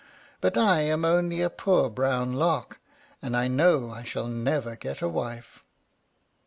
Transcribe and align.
But 0.41 0.57
I 0.57 0.79
am 0.81 1.05
only 1.05 1.41
a 1.43 1.49
poor 1.51 1.87
brown 1.87 2.33
Lark, 2.33 2.79
and 3.21 3.37
I 3.37 3.47
know 3.47 3.91
I 3.91 4.03
shall 4.03 4.27
never 4.27 4.75
get 4.75 4.99
a 5.03 5.07
wife." 5.07 5.63